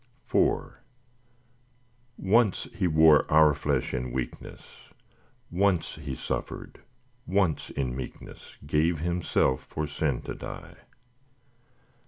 IV 0.25 0.77
Once 2.17 2.63
He 2.73 2.87
wore 2.87 3.31
our 3.31 3.53
flesh 3.53 3.93
in 3.93 4.11
weakness, 4.11 4.89
Once 5.51 5.97
He 5.97 6.15
suffered, 6.15 6.81
once 7.27 7.69
in 7.69 7.95
meekness 7.95 8.55
Gave 8.65 8.97
Himself 8.97 9.61
for 9.63 9.85
sin 9.85 10.23
to 10.23 10.33
die. 10.33 10.77